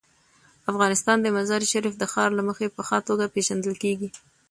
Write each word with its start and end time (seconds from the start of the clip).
افغانستان 0.71 1.17
د 1.21 1.27
مزارشریف 1.37 1.93
د 1.97 2.03
ښار 2.11 2.29
له 2.37 2.43
مخې 2.49 2.65
په 2.75 2.81
ښه 2.87 2.97
توګه 3.07 3.31
پېژندل 3.33 3.73
کېږي. 3.83 4.09